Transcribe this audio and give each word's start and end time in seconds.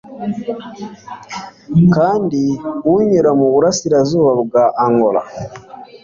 kandi 1.95 2.41
unyura 2.93 3.31
mu 3.39 3.47
burasirazuba 3.53 4.31
bwa 4.43 4.63
angola 4.85 5.21